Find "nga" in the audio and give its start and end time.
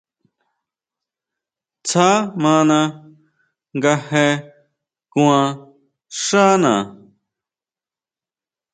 3.77-3.93